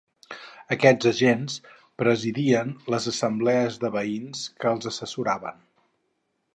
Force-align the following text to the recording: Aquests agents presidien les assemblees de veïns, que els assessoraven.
Aquests 0.75 1.09
agents 1.11 1.57
presidien 2.03 2.73
les 2.95 3.07
assemblees 3.13 3.79
de 3.85 3.95
veïns, 4.01 4.43
que 4.63 4.73
els 4.75 4.93
assessoraven. 4.95 5.67